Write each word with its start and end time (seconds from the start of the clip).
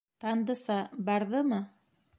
Тандыса... 0.23 0.79
барҙымы? 1.11 1.63